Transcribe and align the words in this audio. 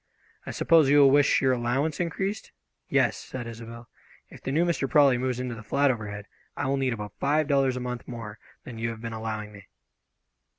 "I 0.47 0.49
suppose 0.49 0.89
you 0.89 0.97
will 0.97 1.11
wish 1.11 1.43
your 1.43 1.51
allowance 1.51 1.99
increased?" 1.99 2.51
"Yes," 2.89 3.15
said 3.17 3.45
Isobel, 3.45 3.87
"if 4.31 4.41
the 4.41 4.51
new 4.51 4.65
Mr. 4.65 4.89
Prawley 4.89 5.19
moves 5.19 5.39
into 5.39 5.53
the 5.53 5.61
flat 5.61 5.91
overhead, 5.91 6.25
I 6.57 6.65
will 6.65 6.77
need 6.77 6.93
about 6.93 7.13
five 7.19 7.47
dollars 7.47 7.77
a 7.77 7.81
month 7.81 8.07
more 8.07 8.39
than 8.63 8.79
you 8.79 8.89
have 8.89 9.01
been 9.01 9.13
allowing 9.13 9.51
me." 9.51 9.67